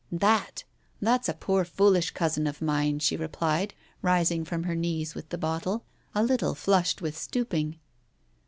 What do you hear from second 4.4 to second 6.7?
from her knees with the bottle, a little